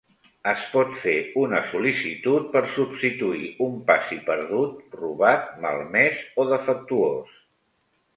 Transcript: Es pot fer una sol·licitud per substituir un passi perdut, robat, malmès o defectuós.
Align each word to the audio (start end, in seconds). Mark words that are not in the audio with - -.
Es 0.51 0.61
pot 0.75 0.93
fer 0.99 1.11
una 1.41 1.57
sol·licitud 1.73 2.47
per 2.55 2.63
substituir 2.75 3.49
un 3.65 3.75
passi 3.89 4.17
perdut, 4.31 4.79
robat, 5.03 5.45
malmès 5.67 6.25
o 6.43 6.47
defectuós. 6.53 7.37